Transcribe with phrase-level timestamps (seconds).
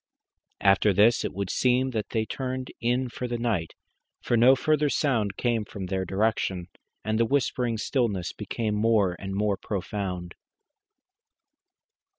[0.61, 3.75] After this it would seem that they turned in for the night,
[4.19, 6.69] for no further sound came from their direction,
[7.05, 10.33] and the whispering stillness became more and more profound.